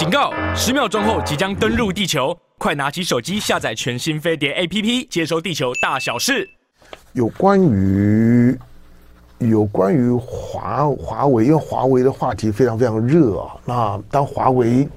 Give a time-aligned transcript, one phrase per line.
[0.00, 0.32] 警告！
[0.56, 6.48] 十秒钟后即将登陆地球，快拿起手机下载全新飞碟 APP，接收地球大小事。
[7.12, 8.58] 有关于
[9.40, 13.54] 有关于华华为，因为华为的话题非常非常热啊。
[13.66, 14.88] 那当华为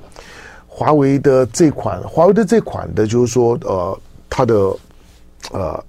[0.70, 4.00] 华为的这款华为的这款的，就是说呃，
[4.30, 4.56] 它的
[5.52, 5.84] 呃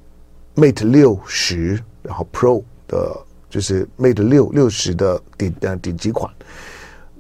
[0.57, 3.17] Mate 六十，然后 Pro 的，
[3.49, 6.29] 就是 Mate 六六十的顶呃顶级款。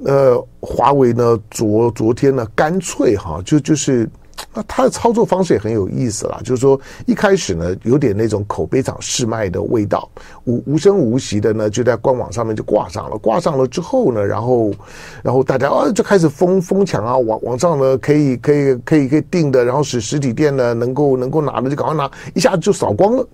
[0.04, 4.08] 呃，华为呢，昨昨天呢，干脆哈，就就是。
[4.52, 10.08] 那它的操作方式也很有意思啦，就是说一开始呢，有点那种口碑场试卖的味道，
[10.44, 14.72] 无无声无息的呢，就在官网上面就挂上了，挂上了之后呢，然后
[15.22, 23.26] 然后大家啊就开始疯疯抢啊，网网上呢可以可以可以可以订的，然后使实体店呢能够能够拿的就赶快拿，一下子就扫光了。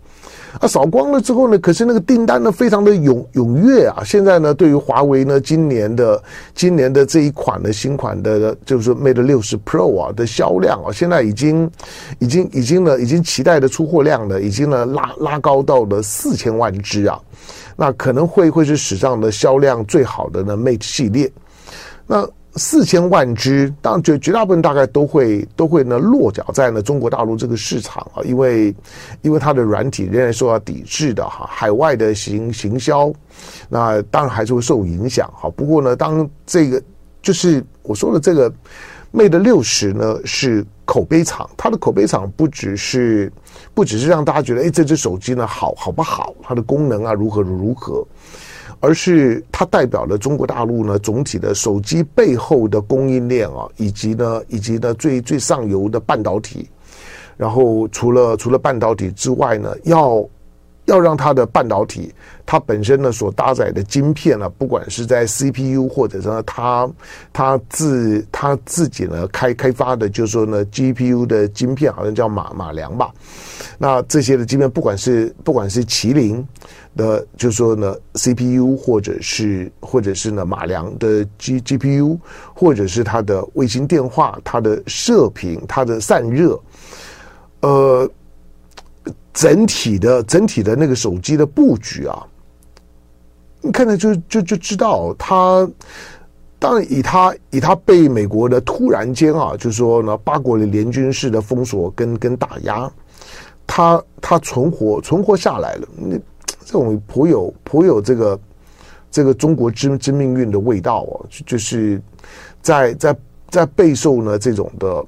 [0.59, 4.03] 啊，扫光了之后呢，可是那个订单呢，非常的踊踊跃啊！
[4.05, 6.21] 现在呢，对于华为呢，今年的
[6.55, 11.71] 今年的这一款的新款的，就是 Mate 60 Pro 啊的销量啊，现在已经
[12.19, 17.19] 已经已经呢，已经期待的出货量呢，已经呢拉拉高到了四千万只啊！
[17.77, 21.31] 那可能会会是史上的销量最好的呢 Mate 系列，
[22.07, 22.29] 那。
[22.57, 28.75] 四千万只，当然绝绝大部分大概都会都会呢落脚在呢中国大陆这个市场啊，因为
[29.23, 33.13] 因为它的软体仍然受到抵制的哈，海外的行行销，
[33.69, 35.49] 那当然还是会受影响哈。
[35.51, 36.83] 不过呢，当这个
[37.23, 38.53] 就是我说的这个
[39.13, 43.33] Mate 六十呢是口碑厂，它的口碑厂不只是
[43.75, 48.05] 不只是让大家觉得哎这只手机呢好好不好，它的功能啊如何如何。
[48.81, 56.69] 而是它代表了中国大陆呢总体的手机背后的供应链啊，以及呢以及呢最最上游的半导体。
[57.37, 60.27] 然后除了除了半导体之外呢，要
[60.91, 62.13] 要让它的半导体
[62.45, 66.91] 它本身呢所搭载的晶片呢，不管是在 CPU 或者说它
[67.33, 73.11] 它自它自己呢开开发的，就是说呢 GPU 的晶片，好像叫马马良吧。
[73.79, 76.47] 那这些的晶片，不管是不管是麒麟。
[76.97, 82.19] 的，就是说呢，CPU 或者是或者是呢，马良的 G GPU，
[82.53, 86.61] 或者是它的卫星电话、它的射频、它的散热，
[87.61, 88.11] 呃，
[89.33, 92.27] 整体的整体的那个手机的布局啊，
[93.61, 95.69] 你看着就就就知道，它
[96.59, 102.91] 当然以它以它被美国的突然间啊，就是说呢，八国的联军式的封锁跟跟打压，
[103.67, 106.19] 它它存活存活下来了，那。
[106.63, 108.39] 这种颇有颇有这个
[109.11, 112.01] 这个中国之之命运的味道哦，就是
[112.63, 113.17] 在在
[113.49, 115.05] 在备受呢这种的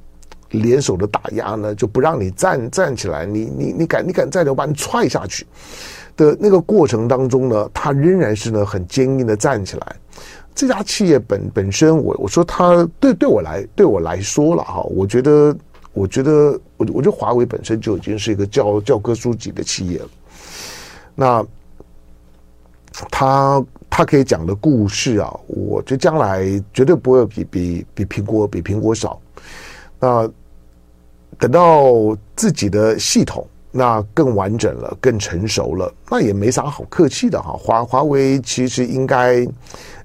[0.58, 5.46] 联手的打压呢，就不让你站站起来，你你你敢你敢再我把你踹下去
[6.16, 9.96] 的那个过程当中呢，他仍然是呢很坚硬的站起来。
[10.54, 15.56] 这家企业本本身，我我说他对对我来对我来说了哈，我觉得
[15.94, 20.08] 我觉得我我觉得华为本身就已经是一个教教科书级的企业了。
[21.14, 21.46] 那
[23.10, 29.18] 他他可以讲的故事啊，我觉得将来绝对不会比比比苹果比苹果少。
[29.98, 30.30] 那
[31.42, 37.56] 等到自己的系统那更完整了，更成熟了，那也没啥好客气的哈。
[37.58, 39.44] 华华为其实应该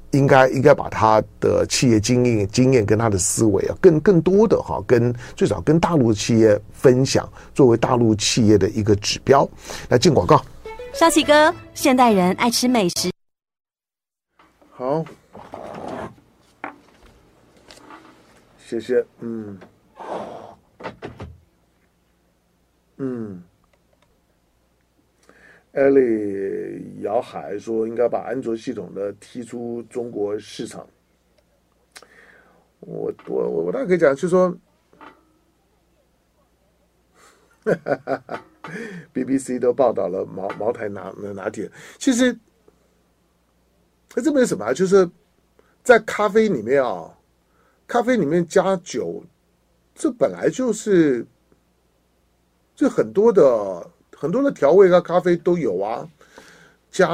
[0.09, 9.47] 应该应该把他的企业经验经验跟他的思维啊，更更多的哈，跟最早跟大陆企业分享，作为大陆企业的一个指标。
[9.89, 10.43] 来进广告。
[10.91, 13.11] 沙琪哥，现代人爱吃美食。
[14.71, 15.05] 好，
[18.67, 19.05] 谢谢。
[19.19, 19.59] 嗯，
[22.97, 23.41] 嗯。
[25.73, 30.87] 艾丽姚海说，应该把安卓系统的踢出中国市场。
[32.79, 34.57] 我我我大概可以讲，就是说，
[37.65, 38.43] 哈哈。
[39.13, 42.37] BBC 都报道了茅茅台拿拿铁，其实
[44.09, 45.09] 这没什么啊，就是
[45.83, 47.17] 在咖啡里面啊，
[47.87, 49.23] 咖啡里面加酒，
[49.95, 51.25] 这本来就是，
[52.77, 56.07] 这很多的很多的调味啊，咖啡都有啊，
[56.91, 57.09] 加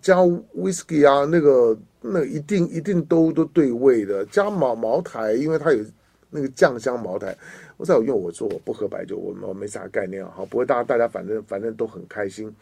[0.00, 0.18] 加
[0.56, 5.84] whisky 啊，那个那一定一定都都对味的，加茅茅台，因为它有
[6.30, 7.36] 那个酱香茅台。
[7.76, 10.32] 我在我用我说我不喝白酒，我我没啥概念啊。
[10.36, 12.54] 好，不过大家大家反正反正都很开心。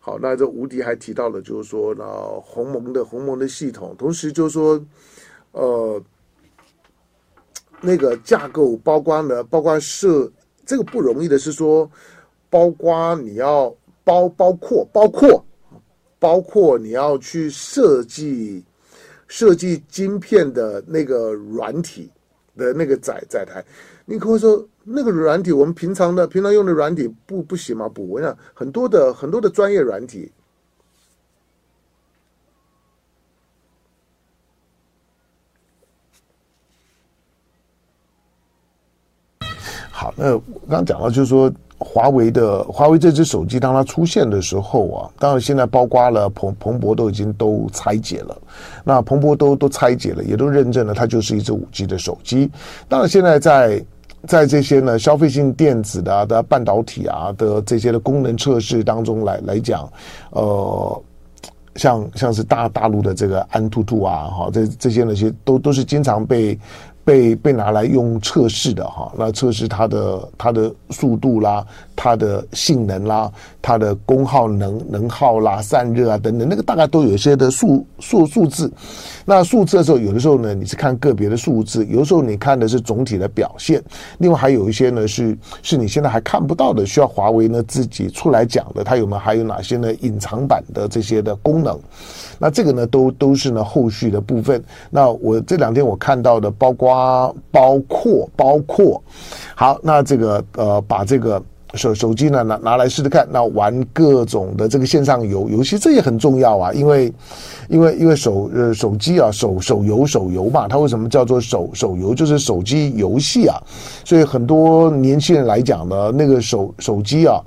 [0.00, 2.04] 好，那这吴迪还提到了，就是说呢，
[2.40, 4.82] 鸿蒙的鸿蒙的系统，同时就是说，
[5.52, 6.02] 呃，
[7.82, 10.32] 那个架构包括呢，包括设
[10.66, 11.90] 这个不容易的是说，
[12.50, 15.44] 包括你要包包括包括
[16.18, 18.64] 包括你要去设计
[19.26, 22.10] 设计晶片的那个软体。
[22.56, 23.64] 的那个载载台，
[24.04, 27.88] 你可能说那个软体，我们平常的平常用的软体不不行吗？
[27.88, 30.30] 不，我想很多的很多的专业软体。
[40.04, 41.50] 好，那刚刚讲到就是说。
[41.76, 48.38] 华为的华为这只手机，当它出现的时候啊，当然现在包括了彭彭博都已经都拆解了，
[48.84, 52.48] 那彭博都都拆解了，也都认证了它就是一只五 G 的手机。
[52.88, 53.84] 当然现在在
[54.26, 59.86] 在这些呢消费性电子的、啊、的半导体啊的这些的功能测试当中来来讲，
[60.30, 61.02] 呃，
[61.74, 66.58] 像像是大大陆的这个安兔兔啊，哈，这这些那些都都是经常被。
[67.04, 71.64] 被被拿来用测试的哈，那测试它的它的速度啦，
[71.96, 73.30] 它的性能啦，
[73.62, 78.70] 它的功耗能能耗啦，散热啊等等，那个大概都有一些的数数数字。
[79.24, 83.82] 那数字的时候，有的时候呢，你是看个别的数字，有的时候你看的是总体的表现。
[84.18, 91.78] 另外还有一些呢，是是你现在还看不到的，需要华为呢自己出来讲的，它有没有还有哪些呢隐藏版的这些的功能？
[92.38, 94.62] 那这个呢，都都是呢后续的部分。
[94.90, 99.02] 那我这两天我看到的，包括包括包括，
[99.54, 101.42] 好，那这个呃，把这个
[101.74, 107.12] 手手机呢拿拿来试试看，那玩各种的这个线上游游戏，这也很重要啊，因为
[107.68, 112.14] 因为因为手呃手机啊手手游手游嘛，它为什么叫做手手游？
[112.14, 113.60] 就是手机游戏啊，
[114.04, 117.40] 所以很多年轻人来讲呢，那个手手机啊。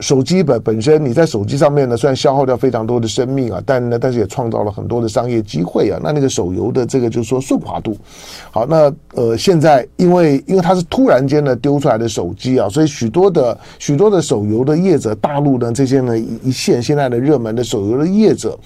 [0.00, 5.98] 手机本本身，你在手机上面呢，虽然消耗掉非常多的生命啊，但呢，但是也创造了很多的商业机会啊。
[6.00, 7.96] 那那个手游的这个就是说顺滑度，
[8.52, 18.56] 好，那呃，现在因为因为它是突然间呢丢出来的手机啊，所以许多的许多的手游的业者，大陆的这些呢一一线现在的热门的手游的业者，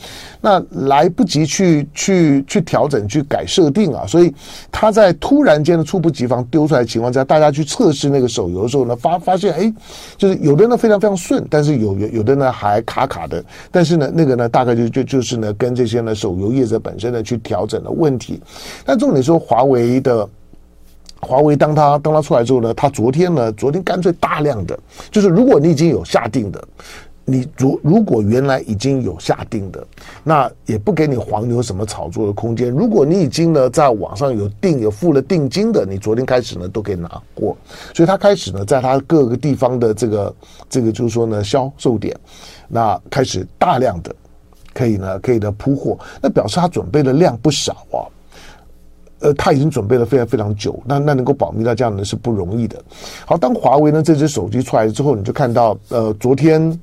[0.41, 4.31] 那来不及去去去调整去改设定啊，所以
[4.71, 9.73] 他在突然间的猝不及防丢出来的情况下，大家去测试那个手游的时候呢，发发现哎，
[10.19, 11.17] 就是有的呢非常非常。
[11.23, 18.41] 顺，但是有有有的呢还卡卡的，但是呢那个呢大概就就就是呢跟这些呢手游业者本身呢去调整的问题。
[18.85, 20.29] 但重点说华为的
[21.21, 24.77] 华为，当他当他出来之后呢，他昨天呢昨天干脆大量的
[25.11, 26.63] 就是如果你已经有下定的。
[27.25, 29.87] 你如如果原来已经有下定的，
[30.25, 32.69] 那也不给你黄牛什么炒作的空间。
[32.69, 37.57] 如果你已经呢在网上有定有付了定金的，你昨天开始呢都可以拿货。
[37.95, 40.35] 所以他开始呢在他各个地方的这个
[40.69, 42.13] 这个就是说呢销售点，
[42.67, 44.13] 那开始大量的
[44.75, 48.03] 可以呢可以的铺货，那表示他准备的量不少啊。
[49.21, 52.83] 呃，他已经准备了非常非常久，那那能够保密到这样呢是不容易的。
[53.25, 56.77] 好，当华为呢这只手机出来之后，你就看到呃昨天。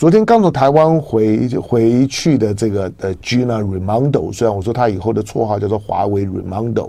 [0.00, 6.88] 昨天刚从台湾回回去的这个呃 Gina Raimondo，虽然我说他以后的绰号叫做华为 Raimondo，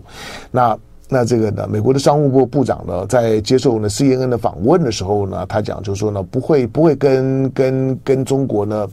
[0.50, 0.80] 那
[1.10, 8.88] 那这个呢，美国的商务部部长呢，在接受呢 CNN 的访问的时候呢，他讲就是说呢，不会不会跟跟跟中国呢，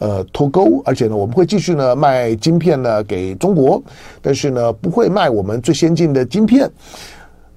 [0.00, 3.80] 呃脱钩，而且呢，我们会继续呢卖晶片呢给中国，
[4.20, 6.68] 但是呢，不会卖我们最先进的晶片。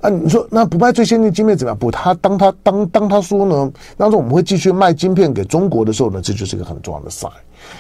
[0.04, 1.78] 啊，你说那不卖最先进的晶片怎么样？
[1.78, 7.32] 不，他当他当当他说呢，当时我们会继续卖晶片给中国的时候呢，这就是一个很重要的 sign，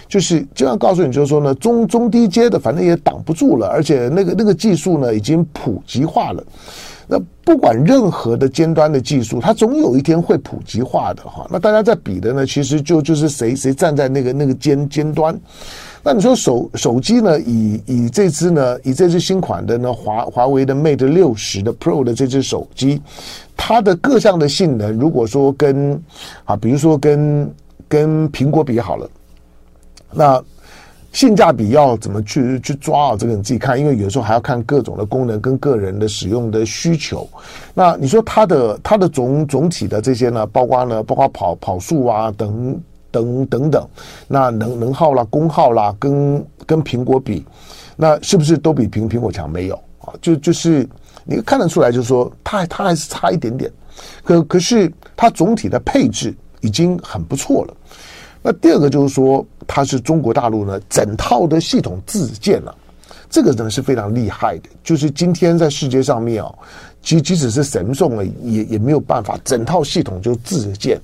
[0.07, 6.41] 就是就要告诉你，就是说呢，中中低阶的反正也挡不住了，而且那个那个技术呢已经普及化了。
[7.05, 11.45] 那不管任何的尖端的技术，它总有一天会普及化的哈。
[11.51, 15.37] 那大家在比的呢，其实就就是谁谁站在那个那个尖尖端。
[16.05, 17.39] 那你说手手机呢？
[17.39, 23.01] 以以这支呢，以这支新款的呢华华为的 Mate 六十的 Pro 的这支手机，
[23.55, 25.97] 它的各项的性能，如果说跟
[26.43, 27.49] 啊，比如说跟
[27.87, 29.09] 跟苹果比好了，
[30.11, 30.43] 那
[31.13, 33.15] 性价比要怎么去去抓啊？
[33.17, 37.25] 这个你自己看，因为有时候还要看各种的功能跟个人的使用的需求。
[37.73, 42.77] 那你说它的它的总总体的这些呢，包括呢，包括跑跑速啊等。
[43.13, 43.87] 等等等，
[44.27, 47.45] 那能能耗啦、功耗啦，跟跟苹果比，
[47.95, 49.47] 那是不是都比苹苹果强？
[49.47, 50.89] 没有啊，就就是
[51.23, 53.71] 你看得出来，就是说它它还是差一点点，
[54.23, 57.73] 可可是它总体的配置已经很不错了。
[58.41, 62.75] 那第二个就是说，它是中国大陆呢整套的系统自建了，
[63.29, 64.69] 这个呢是非常厉害的。
[64.83, 66.51] 就是今天在世界上面啊，
[67.01, 70.99] 即即使是神送了，也也没有办法整套系统就自建。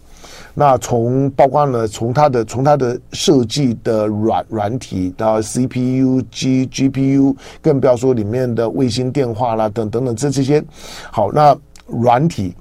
[0.54, 10.64] 那从包括呢，从它的从它的设计的软软体到 CPU、G GPU，更不要说里面的卫星电话啦等等等这这些。
[11.12, 11.56] 好，那
[11.88, 12.54] 软体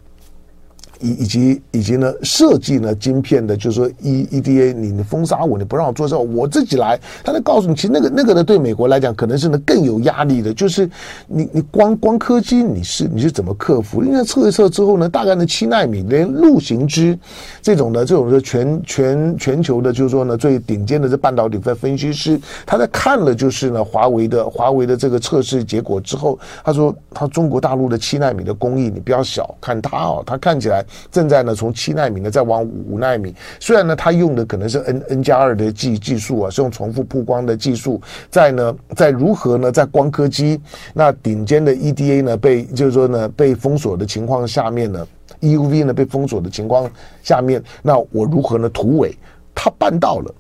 [1.01, 6.99] 以以及以及呢，设计呢晶片的，就是说 E EDA，你你封杀我，你不让我做这，我自己来。
[7.23, 10.53] 他在告诉你，其实那个那个呢，对美国来讲，可能是呢更有压力的。
[10.53, 10.89] 就是
[11.27, 14.03] 你你光光科技，你是你是怎么克服？
[14.03, 17.19] 因为测一测之后呢，大概呢七纳米连陆行之
[17.63, 30.85] 这种的这种的全全全球的，就是说呢最顶尖的这半导体分分析师，他在看了就是呢华为的华为的这个测试结果之后，他说他中国大陆的七纳米的工艺，你不要小看它哦，他看起来。
[31.11, 33.35] 正在呢，从七纳米呢再往五纳米。
[33.61, 38.01] 虽然呢，它用的可能是 N N 加二的技技术啊，是用重复曝光的技术。
[38.31, 40.61] 在呢，在如何呢，在光刻机
[40.95, 45.07] 那顶尖的 EDA 呢被就是说呢被封锁的情况下面呢
[45.41, 46.91] ，EUV 呢被封锁的情况
[47.23, 49.17] 下面，那我如何呢突围？
[49.55, 50.35] 他办到了。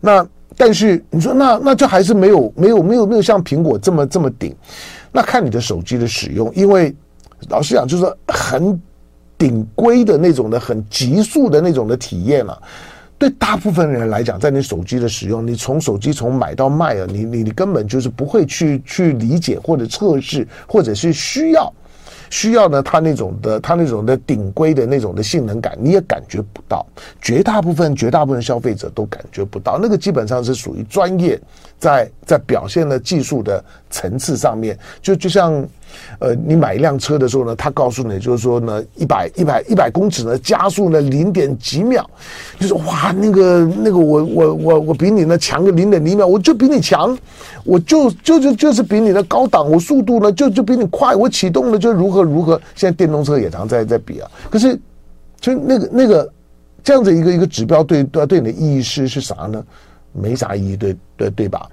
[0.00, 0.26] 那
[0.56, 4.54] 但是你说那那就还是没有没有没有没有像苹果这么这么顶。
[5.12, 6.94] 那看你的手机的使用，因为
[7.48, 8.80] 老实讲就是很。
[9.40, 12.62] 顶规的那种的很急速的那种的体验了，
[13.16, 21.72] 对大部分人来讲，在你手机的使用，你从手机从买到卖啊，你你你根本就是不会去去理解或者测试，或者是需要
[22.28, 26.84] 需要呢，它那种的它那种的顶规的那种的性能感，你也感觉不到。
[27.22, 31.40] 绝大部分绝大部分消费者都感觉不到，那个基本上是属于专业
[31.78, 35.66] 在在表现的技术的层次上面，就就像。
[36.20, 42.08] 呃，你买一辆车的时候呢，他告诉你就是说呢，一百一百一百公尺呢加速呢零点几秒，
[42.60, 47.18] 就是哇，那个那个我我我我比你呢强个零点零秒，我就比你强，
[47.64, 52.54] 我就就就就是比你的高档，我速度呢就就比你快，我启动了就如何如何。
[52.76, 54.78] 现在电动车也常在在比啊，可是
[55.40, 56.32] 就那个那个
[56.84, 59.60] 这样子一个一个指标对对对你的意义是是啥呢？
[60.12, 61.68] 没啥意义，对对对吧？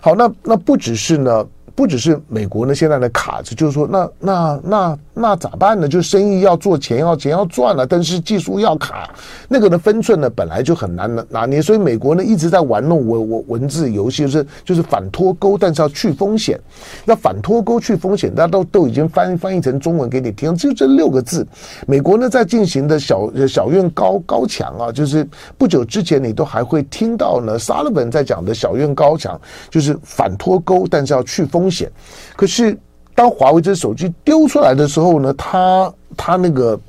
[0.00, 1.46] 好，那那不只是呢。
[1.80, 5.88] 不只是美国呢，现在的卡子，就是说，那那那那咋办呢？
[5.88, 9.08] 就生意要做，钱要钱要赚了，但是技术要卡，
[9.48, 16.60] 那个呢分寸呢本来就很难拿拿捏，所以美国呢一直在玩弄文文文字游戏，就是就是反脱钩，但是要去风险。
[17.06, 21.46] 那反脱钩去风险，大家都都已经翻翻译成中文给你听，就这六个字。
[21.86, 31.90] 美国呢在进行的小小院高高墙啊，就是不久之前你都还会听到呢，沙勒本在讲的小院高墙，就是反脱钩，但是要去风险。
[32.36, 32.76] 可是
[33.14, 36.80] 当华为这手机丢出来的时候呢，它它那个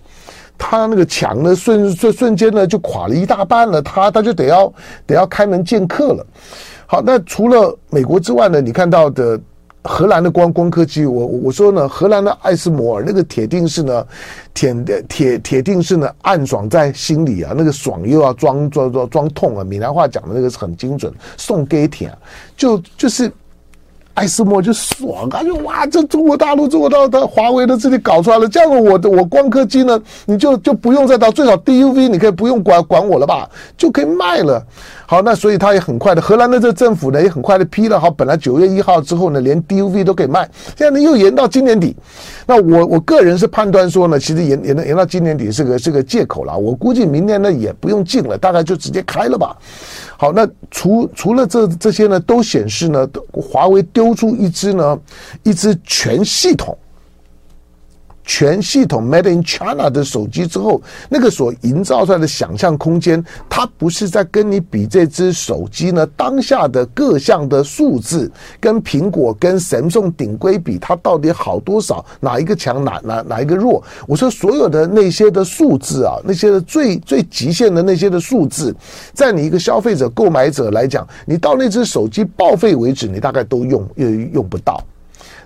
[0.57, 4.71] 他那个墙呢，瞬瞬瞬间呢就垮了一大半了，他他就得要
[5.07, 6.25] 得要开门见客了。
[6.85, 9.39] 好，那除了美国之外呢，你看到的
[9.83, 14.05] 荷兰的光光刻机，我我说呢，荷兰的艾斯摩尔那个铁定是呢，
[14.53, 14.73] 铁
[15.09, 22.15] 铁铁定是呢，暗爽在心里啊，那个爽又要装装装装痛啊，闽南话讲的那个是很精准，送给铁
[22.55, 23.31] 就就是。
[24.21, 25.41] 艾斯莫就爽啊！
[25.43, 34.63] 就哇，这中国大陆中国大陆的华为的自己搞出来了，这样子我我光刻机呢，你就就不用再到最少 DUV，你可以不用管管我了吧，就可以卖了。
[35.07, 37.99] 好，那所以他也很快的，荷兰的这政府呢也很快的批了。
[37.99, 40.47] 好，本来九月一号之后呢，连 DUV 都可以卖，
[40.77, 41.95] 现在呢又延到今年底。
[42.45, 46.55] 那我我个人是判断说呢，其实延延延到今年底是个是个借口了。
[46.55, 49.57] 我估计明年呢也不用进了，大概就直接开了吧。
[50.15, 54.99] 好，那除除了这这些呢，都显示呢，华为丢出一支呢，
[55.43, 56.77] 一支全系统。
[58.23, 72.05] 全系统 Made in China 的手机之后，那个所营造出来的想象空间，它不是在跟你比这只手机呢当下的各项的数字，跟苹果跟 Samsung 顶规比，它到底好多少？
[72.19, 72.83] 哪一个强？
[72.83, 73.83] 哪哪哪一个弱？
[74.07, 78.75] 我说所有的那些的数字啊，那些的最最极限的那些的数字，
[79.13, 84.83] 在你一个消费者购买者来讲，你到那只手机报废为止，你大概都用用用不到。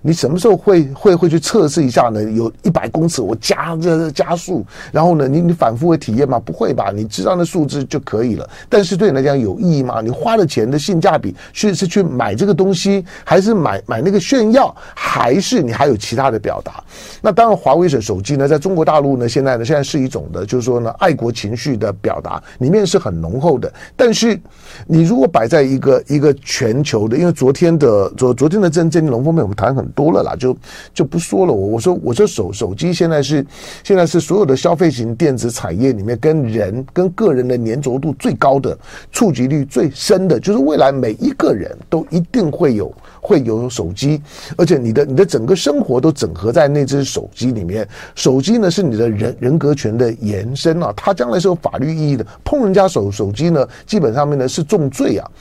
[0.07, 2.24] 你什么时候会会会去测试一下呢？
[2.24, 6.39] 有一百公尺，我加这加速，然后呢，你你反复会体验吗？
[6.39, 6.91] 不会吧？
[6.93, 8.47] 你知道那数字就可以了。
[8.69, 10.01] 但是对你来讲有意义吗？
[10.01, 16.83] 你花了钱的性价比，是是去买这个东西，还是买买那个炫耀，还是你还有其他的表达？
[17.19, 23.74] 那当然，华为的手机呢，在中国大陆呢，现在呢，现在是一种的，就是说呢，爱国情绪的表达，里面是很浓厚的。
[23.95, 24.39] 但是
[24.85, 29.83] 你如果摆在一个一个全球的，因为昨天的昨昨天的郑振龙方面，我们谈很。
[29.96, 30.56] 多了啦，就
[30.94, 31.54] 就不说了。
[31.54, 33.46] 我我说我说手手机现在是
[33.84, 38.78] 现在是所有的消费型电子产业里面跟人跟个人的粘着度最高的、
[39.12, 44.22] 触及率最深的，就是未来每一个人都一定会有会有手机，
[44.58, 47.88] 而且你的你的整个生活都整合在那只手机里面。
[48.14, 52.25] 手机呢是你的人人格权的延伸啊，它将来是有法律意义的。
[52.44, 55.32] 碰人家手手机呢，基本上面呢是重罪啊。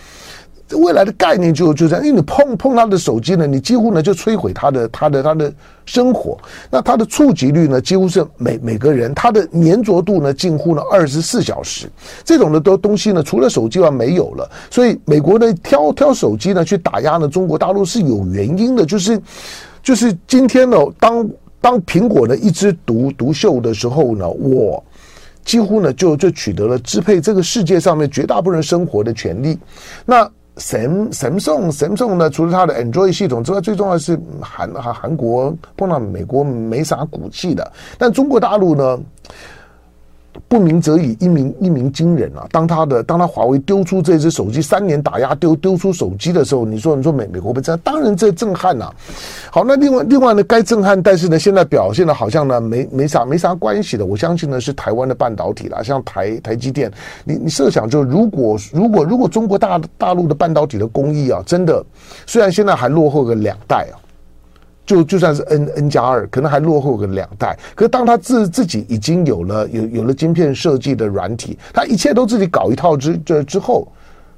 [0.74, 5.52] 未来的概念就就这样，因为你碰碰他的手机呢，你几乎呢就摧毁他的他的他的
[5.86, 6.38] 生活。
[6.70, 11.88] 那他的触及率呢，几乎是每每个人他的粘着度呢，近乎呢二十四小时。
[12.24, 14.50] 这种的都东西呢，除了手机外没有了。
[14.70, 19.20] 所以美国呢挑挑手机呢去打压呢中国大陆是有原因的，就是
[19.82, 21.28] 就是今天呢，当
[21.60, 24.82] 当苹果呢一枝独独秀的时候呢，我
[25.44, 29.58] 几乎呢就就取得了支配这个世界上面绝大部分人生活的权利。
[30.06, 32.30] 那神神送神送呢？
[32.30, 38.98] 除了它的 Android 系统之外，最重要是韩韩韩国碰到美国没啥骨气的，但中国大陆呢？
[40.48, 42.46] 不鸣则已，一鸣一鸣惊人啊！
[42.50, 47.78] 当他的当他华为丢出这只手机，三年打压丢丢出手机的时候，你说你说美美国不震？
[47.80, 48.94] 当然这震撼呐、啊！
[49.50, 54.06] 好，那另外另外呢，该震撼，但是呢，现在表现的好像呢没没啥没啥关系的。
[54.06, 56.90] 我相信呢是台湾的半导体啦，像台台积电，
[57.24, 61.84] 你你设想就如果如果如果中国大大陆的半导体的工艺啊，真的
[62.26, 64.03] 虽然现在还落后个两代啊。
[64.86, 67.58] 就就算是 N N 加二，可能还落后个两代。
[67.74, 73.90] 可是当他自自己已经有了有有了晶片设计的软体，他一切都自己搞一套之这之后，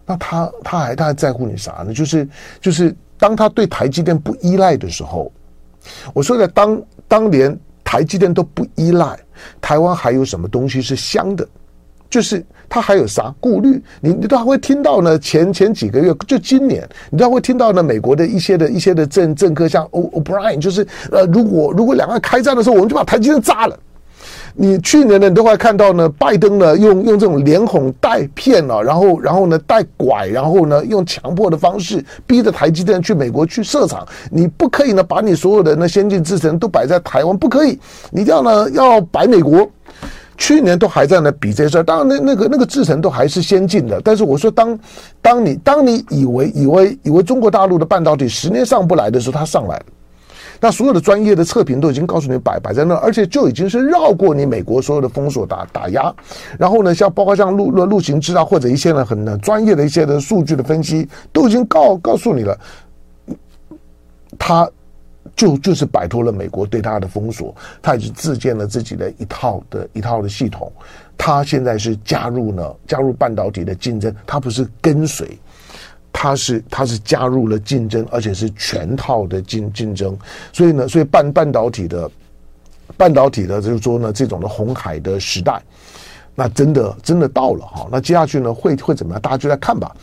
[0.05, 1.93] 那他他还他还在乎你啥呢？
[1.93, 2.29] 就是
[2.61, 5.33] 就是当他对台积电不依赖的时候，
[6.15, 9.19] 我说的当当连台积电都不依赖，
[9.61, 11.47] 台湾还有什么东西是香的？
[12.09, 13.81] 就是他还有啥顾虑？
[14.01, 15.19] 你你都还会听到呢？
[15.19, 17.83] 前前几个月就今年，你都还会听到呢？
[17.83, 23.79] 美国的一些的一些的政政客，像 O'Brien，就是呃，如果如果两岸开战的时候，我们就把台积电炸了。
[24.59, 34.07] 你去年呢，你都会看到呢，拜登呢用用这种连哄带骗啊，然后然后呢带拐，然后呢用强迫的方式逼着台积电去美国去设厂。
[34.31, 37.79] 你不可以呢把你所有的那先进制程都摆在台湾，不可以，
[38.11, 39.69] 你一定要呢要摆美国。
[40.37, 44.01] 去年都还在那比这事儿，当然那那个那个制程都还是先进的。
[44.03, 44.79] 但是我说当，
[45.23, 49.85] 当你当你以为以为以为中国大陆的半导体十年上不来的时候，它上来了。
[50.61, 56.15] 那所有的专业的测评都已经告诉你摆摆在那，而且就已经是绕过你美国所有的封锁打打压。
[56.59, 62.59] 然后呢，像包括像陆陆陆行知啊，或者一些呢很专业的一些的数据的分析，都已经告告诉你了，
[64.39, 64.69] 他。
[65.37, 70.73] 就就是摆脱了美国对他的封锁，他已经自建了自己的一套的一套的系统。
[71.19, 75.39] 他现在是加入了加入半导体的竞争，他不是跟随，
[76.11, 80.19] 他是他是加入了竞争，而且是全套的竞竞争。
[80.55, 82.11] 所以呢，所以半半导体的
[82.97, 85.63] 半导体的就是说呢，这种的红海的时代，
[86.35, 87.87] 那真的真的到了哈。
[87.93, 89.21] 那接下去呢，会会怎么样？
[89.21, 89.95] 大家就来看吧。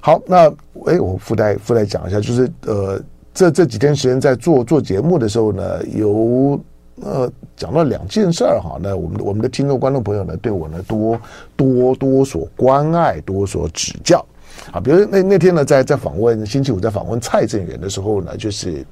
[0.00, 0.48] 好，那
[0.86, 3.00] 哎，我附带附带讲一下，就是呃。
[3.34, 6.60] 这这几天时间在做做节目的时候呢，有
[7.02, 8.78] 呃讲到两件事儿哈。
[8.82, 11.18] 那我们我们的听众观众朋友呢，对我呢多
[11.56, 14.24] 多多所关爱，多所指教
[14.70, 14.78] 啊。
[14.78, 18.84] 比如那那天呢，在在访问星期五在访问蔡正元的时候呢，就是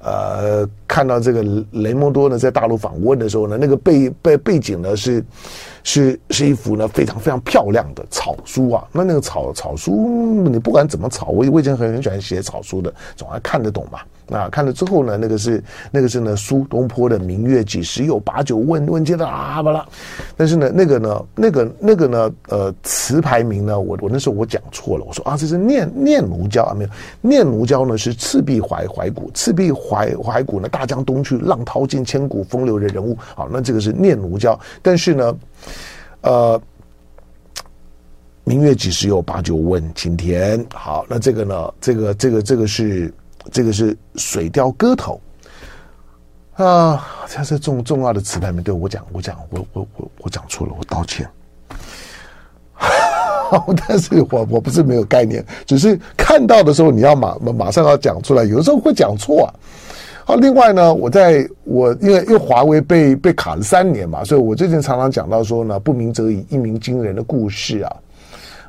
[0.00, 5.24] 呃看到这个雷蒙多呢在大陆访问的时候呢，那个背背背景呢是。
[5.88, 9.92] 是是一幅呢非常非常漂亮的草书啊，那那个草草书，
[10.50, 14.00] 你不管怎么草，我我以前很很喜欢写草书的，总还看得懂嘛。
[14.28, 19.86] 那看了之后呢，那个是那个是呢苏东坡的“明月几时有，把酒问问接的啊巴拉。
[20.36, 33.16] 但是呢，那个呢，那个那个呢，呃，词牌名呢，我我那时候我讲错了，我说啊，这是念念奴娇啊，没有念奴娇呢是赤壁怀怀古，赤壁怀怀古呢，大江东去，浪淘尽，千古风流的人物。
[33.36, 35.32] 好，那这个是念奴娇，但是呢。
[36.22, 36.60] 呃，
[38.44, 39.22] 明月几时有？
[39.22, 40.64] 把酒问青天。
[40.72, 41.74] 好，那这个呢？
[41.80, 43.14] 这个这个这个是
[43.52, 45.20] 这个是《水调歌头》
[46.64, 48.62] 啊，这是重重要的词牌名。
[48.62, 51.28] 对我讲，我讲，我我我我讲错了，我道歉。
[53.88, 59.54] 但是我我不是没有概念，只是看到的时候，你要马马上要讲出来，有的时候会讲错啊。
[60.28, 67.96] 好，另外呢，我在我因为因为华为被被卡了三年嘛，所以我最近常常讲到说呢，不鸣则已，一鸣惊人的故事啊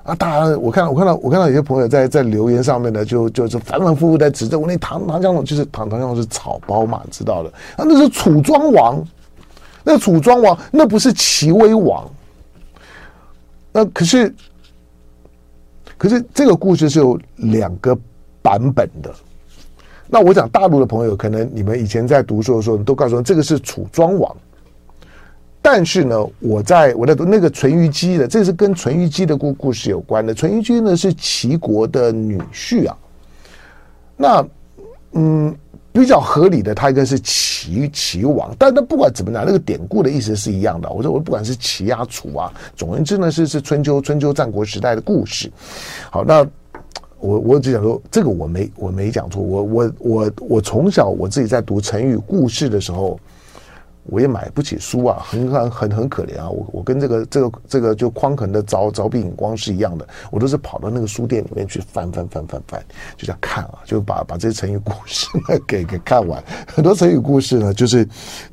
[0.04, 0.14] 啊！
[0.14, 9.04] 当然，我看我看到我看到有些朋友在在留言上面呢，就就是反反复复在指责我那唐唐江龙就是唐唐江龙是草包嘛，知道的啊，那是楚庄王，
[9.84, 12.08] 那楚庄王那不是齐威王，
[13.72, 14.32] 那可是
[15.98, 17.98] 可是这个故事是有两个
[18.44, 19.12] 版本的。
[20.10, 24.36] 那我讲大陆的朋友，可能你们以前在读书的时候，都告诉我这个是楚庄王。
[25.62, 30.34] 但是呢，我在我在读那个淳于基的，这是跟淳于基的故故事有关的。
[30.34, 32.98] 淳于基呢是齐国的女婿啊。
[34.16, 34.48] 那
[35.12, 35.54] 嗯，
[35.92, 38.56] 比较合理的，他应该是齐齐王。
[38.58, 40.90] 但那不管怎么讲，那个典故的意思是一样的。
[40.90, 45.52] 我说我不管是齐啊楚啊，总而言之呢，是是春秋春秋战国时代的故事。
[46.10, 46.48] 好，那。
[47.20, 49.42] 我我只想说，这个我没我没讲错。
[49.42, 53.20] 我我我我从小我自己在读成语故事的时候。
[54.10, 56.50] 我也买不起书啊，很很很很可怜啊！
[56.50, 62.82] 我我跟这个这个这个就匡衡的凿凿壁隐光是一样的，我都是跑到那个书店里面去翻翻翻翻翻，
[63.18, 66.44] 就这样看啊，就把把这些成语故事呢 给给看完。
[66.68, 68.08] 很多成语故事呢，就是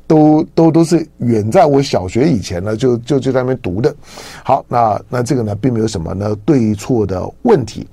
[0.07, 3.95] 都都都是远在我小学以前呢，就就就在那边读的。
[4.43, 7.87] 好，那那这个呢，并没有什么呢对错的问题。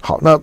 [0.00, 0.40] 好，那。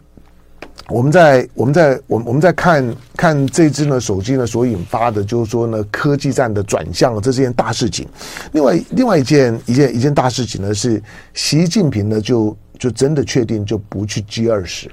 [0.90, 8.08] 我们在我们在我们我们在看看这支呢手机呢所引发的，就是说呢科技战的转向，这是件大事情。
[8.52, 11.02] 另外另外一件一件一件大事情呢是
[11.34, 14.92] 习近平呢就就真的确定就不去 G 二十。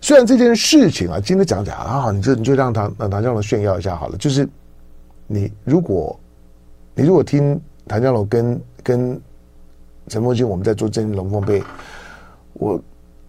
[0.00, 4.16] 虽然这件事情啊，今天讲讲啊，你就你就让唐让唐江龙炫耀一下好了。
[4.18, 4.48] 就是
[5.26, 6.16] 你如果
[6.94, 9.20] 你如果听唐江龙跟跟
[10.06, 11.60] 陈凤馨我们在做真龙凤杯，
[12.52, 12.80] 我。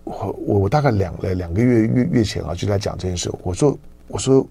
[0.07, 3.31] 我我我大概两两两个月月月前啊，就在讲这件事。
[3.43, 4.45] 我说我说，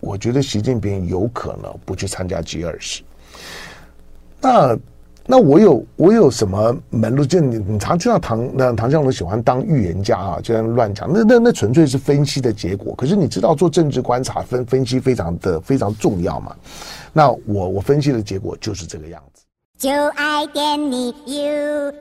[0.00, 3.02] 我觉得习近平有可能不去参加 G 二十。
[4.40, 4.78] 那
[5.26, 7.24] 那我有我有什么门路？
[7.24, 11.10] 就你你常听到唐那唐向龙喜欢当预言家啊，就在乱讲。
[11.12, 12.94] 那那那纯粹是分析的结果。
[12.94, 16.54] 可是你知道做政治观察分分析非常的非常重要嘛？
[17.12, 19.42] 那我我分析的结果就是这个样子。
[19.76, 21.92] 就爱点你 UFO